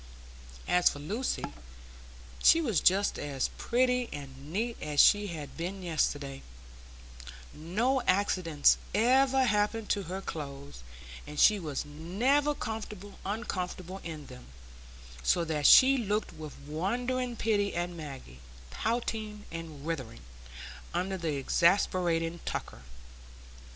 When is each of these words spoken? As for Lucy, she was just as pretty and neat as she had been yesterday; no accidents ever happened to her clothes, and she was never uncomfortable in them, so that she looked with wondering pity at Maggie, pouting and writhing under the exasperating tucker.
As 0.67 0.89
for 0.89 0.97
Lucy, 0.97 1.43
she 2.41 2.59
was 2.59 2.79
just 2.81 3.19
as 3.19 3.49
pretty 3.59 4.09
and 4.11 4.51
neat 4.51 4.75
as 4.81 4.99
she 4.99 5.27
had 5.27 5.55
been 5.55 5.83
yesterday; 5.83 6.41
no 7.53 8.01
accidents 8.07 8.79
ever 8.95 9.43
happened 9.45 9.89
to 9.91 10.01
her 10.09 10.19
clothes, 10.19 10.81
and 11.27 11.39
she 11.39 11.59
was 11.59 11.85
never 11.85 12.55
uncomfortable 13.23 14.01
in 14.03 14.25
them, 14.25 14.45
so 15.21 15.45
that 15.45 15.67
she 15.67 15.97
looked 15.99 16.33
with 16.33 16.57
wondering 16.65 17.35
pity 17.35 17.75
at 17.75 17.91
Maggie, 17.91 18.39
pouting 18.71 19.45
and 19.51 19.85
writhing 19.85 20.21
under 20.95 21.15
the 21.15 21.35
exasperating 21.35 22.39
tucker. 22.43 22.81